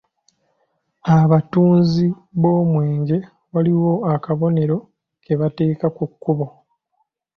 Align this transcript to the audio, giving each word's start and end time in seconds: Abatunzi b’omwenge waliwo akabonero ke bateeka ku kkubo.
Abatunzi 1.17 2.05
b’omwenge 2.41 3.17
waliwo 3.53 3.93
akabonero 4.13 4.77
ke 5.23 5.33
bateeka 5.39 5.87
ku 5.97 6.03
kkubo. 6.11 6.45